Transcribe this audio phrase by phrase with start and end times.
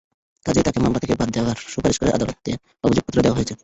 [0.45, 2.51] কাজেই তাঁকে মামলা থেকে বাদ দেওয়ার সুপারিশ করে আদালতে
[2.83, 3.53] অভিযোগপত্র দেওয়া হয়েছে।